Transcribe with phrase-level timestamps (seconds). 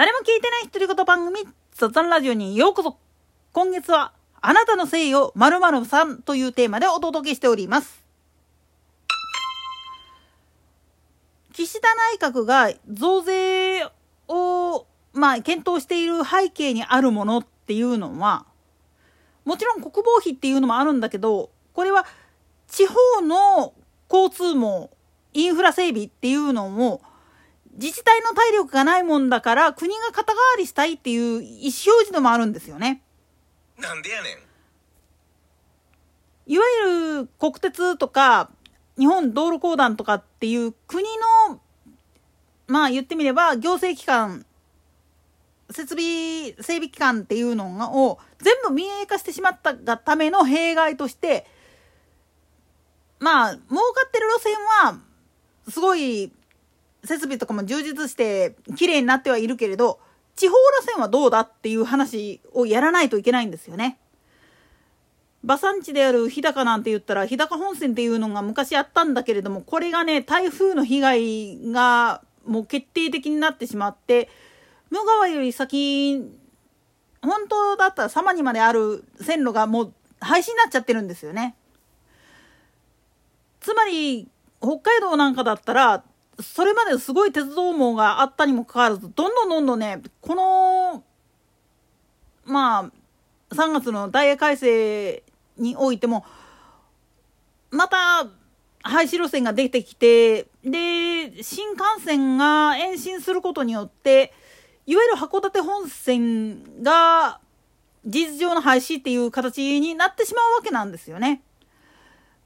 [0.00, 2.96] 誰も聞いてない独り言番組、雑談ラジオにようこそ。
[3.52, 8.02] 今月は、あなたのせいよ、〇〇さんというテーマでお届けしております。
[11.52, 11.88] 岸田
[12.18, 13.84] 内閣が増税
[14.26, 18.46] を、まあ、検討している背景にあるものっていうのは、
[19.44, 22.06] もちろん国防費っていうのもあるんだけど、これは
[22.68, 23.74] 地方の
[24.10, 24.88] 交通網、
[25.34, 27.02] インフラ整備っていうのも、
[27.80, 33.02] 自治体の体力がないもんだから国が肩代わりしたいっていう意思表示でもあるんですよね。
[33.78, 34.38] なんでやねん。
[36.52, 38.50] いわゆる国鉄とか
[38.98, 41.04] 日本道路公団とかっていう国
[41.48, 41.60] の
[42.66, 44.44] まあ言ってみれば行政機関
[45.70, 51.46] 設備整備機関っていうのを全部民営化してしまったがための弊害として
[53.20, 54.98] まあ儲かってる路線は
[55.70, 56.32] すごい
[57.04, 60.00] 設備とかも充実して綺麗になってはいるけれど
[60.36, 63.98] 地方路線はどうだっていう話をやらないといけないんですよね。
[65.42, 74.28] 馬産地である日高なんて言ったら日高本線っていうのが昔あったんだけれどもこれがね台風の被害がもう決定的になってしまって
[74.90, 76.30] 向川より先
[77.22, 81.54] 本当だったら様にまである線路がもう廃止になっちゃってるんですよね。
[83.60, 84.28] つまり
[84.60, 86.04] 北海道なんかだったら
[86.42, 91.04] それまですごい鉄道網があったにもかかわらず、どんどんどんどんね、この、
[92.44, 92.90] ま
[93.50, 95.22] あ、3月のダイヤ改正
[95.56, 96.24] においても、
[97.70, 98.26] また、
[98.82, 104.32] 廃止路線が出てきて、で、新幹線が延伸することによって、
[104.86, 107.40] いわゆる函館本線が
[108.06, 111.42] 事実上の廃止っていう形になってしまうわけなんですよね。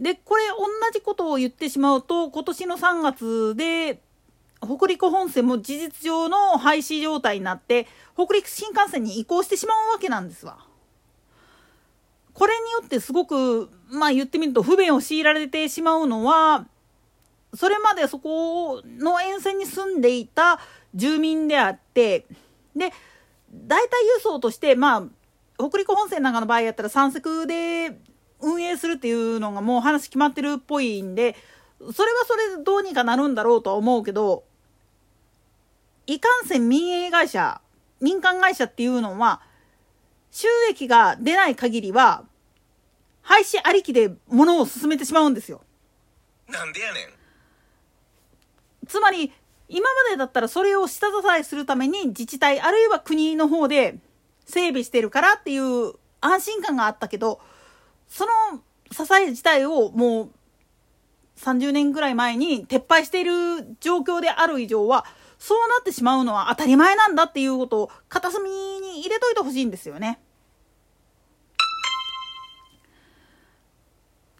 [0.00, 4.00] で、これ同じことを言ってしまうと、今年の3月で、
[4.62, 10.58] 北陸本線も事実上の廃止状態になって、北陸新幹線に移行してしまうわけなんですわ。
[12.32, 16.66] これによってすごく、まあ言ってみると不便を強いられてしまうのは、
[17.54, 20.60] それまでそこの沿線に住んでいた
[20.94, 22.26] 住民であって、
[22.74, 22.92] で、
[23.52, 23.82] 代替
[24.16, 25.02] 輸送として、まあ、
[25.58, 27.98] 北陸本線なんかの場合やったら三石で
[28.42, 31.36] 運営するっていうのがもう話決まってるっぽいんで、
[31.78, 34.44] それはそれでどうにかなるんだろうとは思うけど、
[36.06, 37.60] いかんせん民営会社、
[38.00, 39.40] 民間会社っていうのは、
[40.30, 42.24] 収益が出ない限りは、
[43.22, 45.62] 廃止ありきで物を進めてしまうんですよ。
[46.48, 48.86] なんでやねん。
[48.88, 49.32] つまり、
[49.68, 53.98] 今までだったらそれを下支えするために自治体あるいは国の方で
[54.44, 57.40] 整備してるからっていう安心感があったけど、
[58.10, 58.60] その
[58.92, 60.30] 支え自体をもう
[61.38, 65.06] 30年ぐらい前に撤廃している状況である以上は、
[65.38, 70.20] そうなってしまうのは当たり前なんだっていうことを片隅に入れといてほしいんですよね。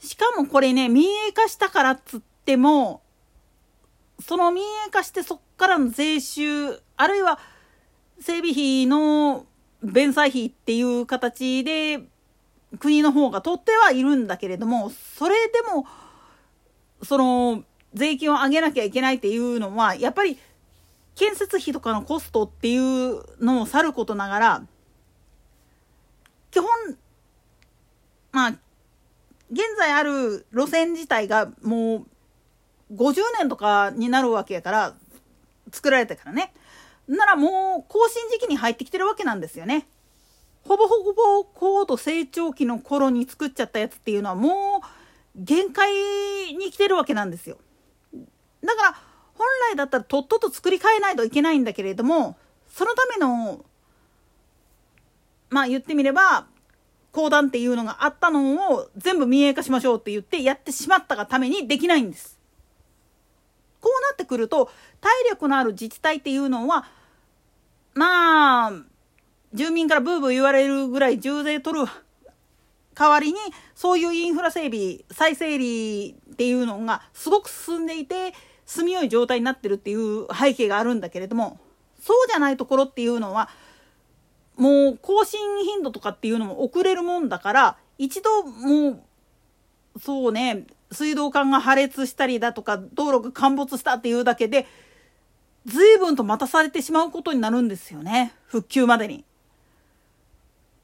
[0.00, 3.02] しかもこれね、民営化したからっつっても、
[4.18, 7.38] その民営化してそっからの税収、あるいは
[8.18, 9.46] 整備費の
[9.82, 12.00] 弁済費っていう形で
[12.78, 15.86] 国の方が取ってはいるんだけれども、それでも、
[17.02, 17.64] その、
[17.94, 20.38] 税金を上げなきゃいけないっていうのは、やっぱり、
[21.14, 24.62] 建設費とかのコストっていうのをさることながら、
[26.50, 26.68] 基本、
[28.32, 28.50] まあ、
[29.50, 32.06] 現在ある路線自体がも
[32.90, 34.94] う50年とかになるわけやから、
[35.72, 36.52] 作られたからね。
[37.08, 39.86] ならもう更新時期に入ってきてるわけなんですよね。
[40.68, 44.86] ほぼほぼ高度成長期の頃に作っちゃったやつっていうのはもう
[45.34, 45.90] 限界
[46.58, 47.56] に来てるわけなんですよ。
[48.12, 48.92] だから
[49.34, 52.36] 本来だったらとっとと作り変えないといけないんだけれども
[52.68, 53.64] そのための
[55.48, 56.46] まあ言ってみれば
[57.12, 62.38] 講談っていうのがあったのを全部民営化しましょうって言ってやってしまったがためにできないんです。
[63.80, 66.84] こうなってくると体力のある自治体っていうのは
[67.94, 68.72] まあ
[69.54, 71.86] 住民からブーブー言われるぐらい重税取る
[72.94, 73.38] 代わりに
[73.74, 78.34] そういうインフラ整備再整理っていうのがすごく進んでいて
[78.66, 81.60] 住みよい状態になってるっていう背景があるんだけれども
[82.00, 83.48] そうじゃないところっていうのは
[84.56, 89.04] もう更新頻度とかっていうのも遅れるもんだから一度も
[89.94, 94.66] うそうね水道管が破裂したりだとか道路が陥没したっていうだけで
[95.66, 99.24] 随分と待たされてしまうことになるんですよね復旧までに。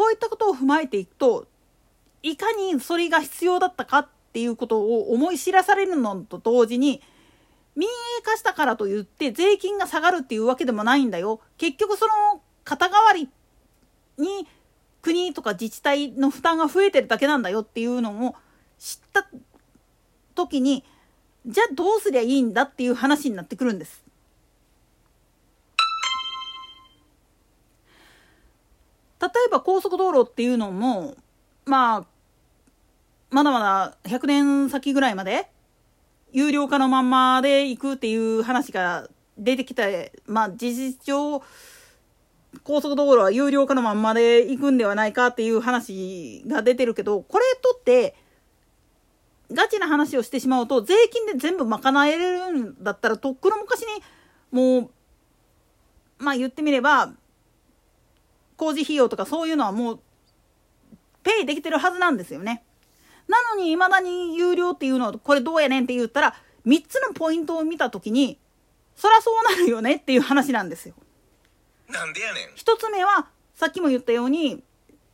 [0.00, 1.46] こういったことを踏まえていくと
[2.22, 7.02] いかにそれが必要だったかっていうことを思い知らされるのと同時に
[7.76, 11.42] 民営化したからといって税金が下がるっていうわけでもないんだよ。
[11.58, 13.28] 結局その肩代わり
[14.16, 14.48] に
[15.02, 18.34] 国とか自治体の負担が増えてるだけなんだよっていうのを
[18.78, 19.28] 知った
[20.34, 20.82] 時に
[21.44, 24.02] じゃあどうすりゃいいんだっていう話になってくるんです。
[29.20, 31.16] 例えば高速道路っていうのも
[31.66, 32.06] まあ
[33.30, 35.48] まだまだ100年先ぐらいまで
[36.32, 41.42] 有料化のまんまで行くっていう話が出てきてまあ事実上
[42.64, 48.16] 高速道路は有料化のまんまで行くんではないかっていう話が出てるけどこれとって
[49.52, 53.86] ガチな話をしてしまうと税金で全部賄えれるんだったらとっくの昔に
[54.50, 54.90] もう
[56.18, 57.12] まあ言ってみれば
[58.60, 60.00] 工事費用とかそういうのはもう
[61.22, 62.62] ペイできてるはずなんですよね。
[63.26, 66.34] なのに未だに有料っていうのはこれどうやねんって言ったら
[66.66, 68.38] 3つのポイントを見た時に
[68.96, 70.94] そらそうなるよねっていう話なんですよ。
[71.88, 72.48] なんでやねん。
[72.54, 74.62] 1つ目はさっきも言ったように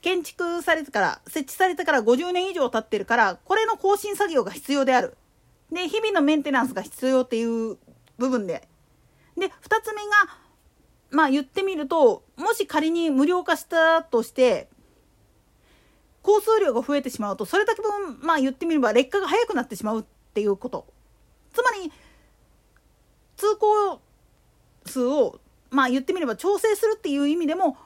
[0.00, 5.16] 建築されてから設置されてから50年以上経ってるからこれの更新作業が必要である。
[5.70, 7.76] で日々のメンテナンスが必要っていう
[8.18, 8.66] 部分で。
[9.36, 9.50] で2
[9.80, 10.47] つ目が
[11.10, 14.68] まあ言ってみるともし仮に無料化したとして
[16.26, 20.86] 交通量が増えてしまうとそれだけ分まあ言ってみれば劣化が早くなってしまうっていうこと。
[21.52, 21.90] つまり
[23.36, 24.00] 通行
[24.84, 25.40] 数を
[25.70, 27.76] まあ言ってみれば調整するっていう意味でも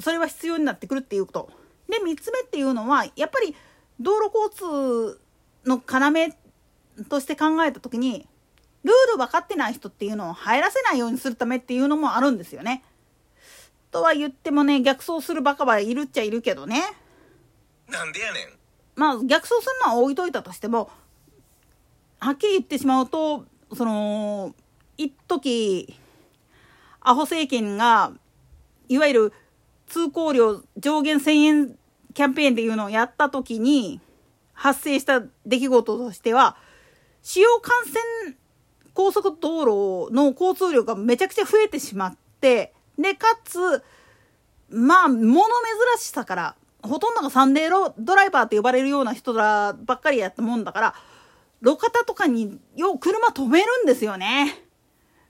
[0.00, 1.50] それは必要になってくるっていうこと。
[1.88, 3.54] で3つ目っていうのはやっぱり
[3.98, 5.20] 道路交通
[5.64, 8.27] の要として考えた時に
[8.84, 12.84] ルール分かってない人っていうのを入らせないようにするためっていうのもあるんですよね。
[13.90, 16.82] とは言ってもね逆走するバカはいるっちゃいるけどね。
[17.88, 18.58] なんでやねん。
[18.96, 20.90] まあ逆走するのは置いといたとしても
[22.20, 24.54] はっきり言ってしまうとその
[24.96, 25.94] 一時
[27.00, 28.12] アホ政権が
[28.88, 29.32] いわゆる
[29.86, 31.78] 通行料上限1,000円
[32.14, 34.00] キャンペーンっていうのをやった時に
[34.52, 36.56] 発生した出来事としては
[37.22, 37.92] 主要幹
[38.26, 38.36] 線
[38.98, 43.60] 高速道路の交通量がめちゃくちゃ増えてしまってでかつ
[44.70, 45.46] まあ物珍
[45.98, 50.94] しさからほとんどがサンデードライバーって呼ばれるような人らばっかりやったもんだから
[51.62, 54.64] 路肩とかによう車止めるんですよね。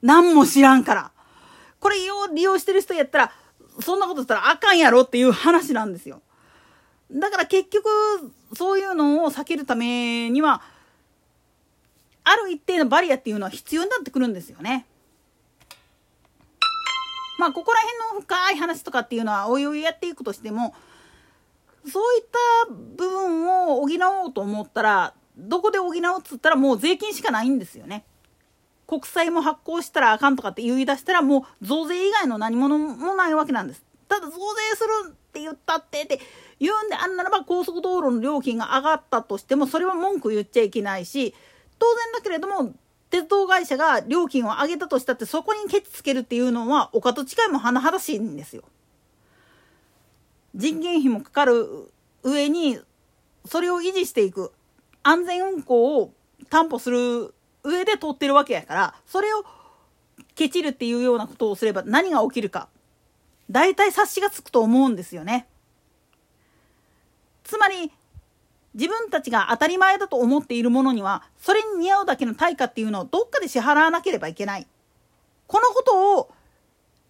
[0.01, 1.11] 何も知らんから。
[1.79, 3.33] これよう利用してる人やったら
[3.81, 6.23] そんなことしたらあかんやろっていう話なんですよ。
[7.13, 7.87] だから結局
[8.55, 10.63] そういうのを避けるためには
[12.29, 14.87] ある一定のバリアっていうのは必要になってくるんですよね。
[17.39, 20.75] まあここら辺の深い話とかっていうのはおいおいやっていくとしても
[21.87, 22.25] そういっ
[22.67, 23.89] た部分を補
[24.25, 28.05] おうと思ったらどこで補うっつったらもう税金しかないんですよね。
[28.87, 33.85] 国債も発行したらあかんとかって言い出したらもう増税以外の何物もないわけなんです。
[34.09, 34.39] ただ増税
[34.77, 36.21] するって言ったってって
[36.59, 41.35] 言うんであんならば高速道路の料金が上がったとしてもそれは文句言っちゃいけないし
[41.79, 42.75] 当然だけれども
[43.11, 48.63] 鉄道会社が料金を上げたとしたってそこにケチつけるっていうのはお門違いも甚だしいんですよ。
[50.55, 51.93] 人件費もかかる
[52.23, 52.79] 上に
[53.45, 54.53] それを維持していく
[55.03, 56.13] 安全運行を
[56.51, 59.45] 担保する上で通ってるわけやからそれを
[60.35, 62.69] ケチるっていうようなことをすれば何が起きるか
[63.51, 65.49] 大体察しがつくと思うんですよね。
[67.45, 67.91] つまり
[68.79, 74.69] 自分たちが当たり前だと思っているものにはそれに似合うだけの対価っていうのをどっかで支払わなければいけない。
[75.49, 76.31] このことを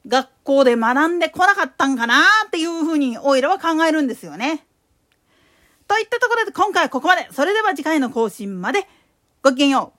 [0.06, 4.64] 学校で学んでこなかったんかなっていうふうにオイラは考えるんですよね。
[5.86, 7.28] といったところで今回はここまで。
[7.32, 8.88] それでは次回の更新まで
[9.42, 9.97] ごきげんよう。